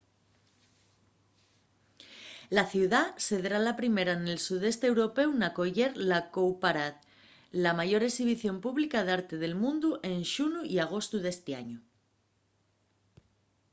[2.57, 6.99] la ciudá sedrá la primera nel sudeste européu n'acoyer la cowparade
[7.63, 11.77] la mayor exhibición pública d'arte del mundu ente xunu y agostu d'esti añu